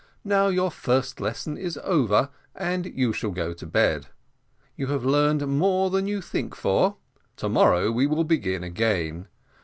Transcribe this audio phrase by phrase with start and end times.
[0.23, 4.07] Now your first lesson is over, and you shall go to bed.
[4.75, 6.97] You have learned more than you think for.
[7.35, 9.27] To morrow we will begin again.